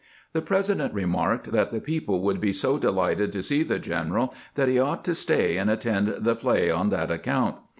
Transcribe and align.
The 0.33 0.41
President 0.41 0.95
remarked 0.95 1.51
that 1.51 1.71
the 1.71 1.79
people 1.79 2.21
would 2.21 2.41
be 2.41 2.51
so 2.51 2.79
delighted 2.79 3.31
to 3.33 3.43
see 3.43 3.61
the 3.61 3.77
general 3.77 4.33
that 4.55 4.67
he 4.67 4.79
ought 4.79 5.05
to 5.05 5.13
stay 5.13 5.57
and 5.57 5.69
attend 5.69 6.07
the 6.21 6.35
play 6.35 6.71
on 6.71 6.89
that 6.89 7.11
account. 7.11 7.57